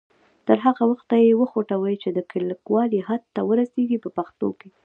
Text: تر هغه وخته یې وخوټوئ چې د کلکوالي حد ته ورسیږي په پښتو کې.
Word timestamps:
تر 0.47 0.57
هغه 0.65 0.83
وخته 0.91 1.15
یې 1.25 1.31
وخوټوئ 1.41 1.95
چې 2.03 2.09
د 2.13 2.19
کلکوالي 2.31 2.99
حد 3.07 3.21
ته 3.35 3.41
ورسیږي 3.49 3.97
په 4.01 4.09
پښتو 4.17 4.49
کې. 4.59 4.69